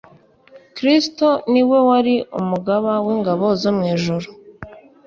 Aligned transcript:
Kristo 0.75 1.27
ni 1.51 1.61
we 1.69 1.77
wari 1.87 2.15
umugaba 2.39 2.91
w’ingabo 3.05 3.45
zo 3.61 3.71
mw’ijuru 3.77 4.27